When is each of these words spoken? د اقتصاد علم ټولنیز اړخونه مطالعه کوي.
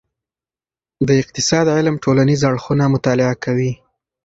د 1.07 1.09
اقتصاد 1.21 1.65
علم 1.75 1.95
ټولنیز 2.03 2.41
اړخونه 2.49 2.85
مطالعه 2.95 3.35
کوي. 3.43 3.71